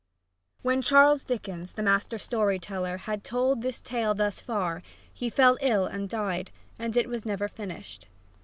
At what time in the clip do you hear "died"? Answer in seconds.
6.09-6.49